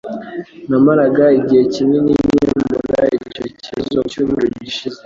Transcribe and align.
Namaraga 0.69 1.23
igihe 1.39 1.63
kinini 1.73 2.11
nkemura 2.25 3.01
icyo 3.17 3.45
kibazo 3.63 3.95
mucyumweru 4.01 4.47
gishize. 4.65 4.99